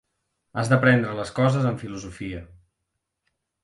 [0.61, 2.45] Has de prendre les coses amb filosofia.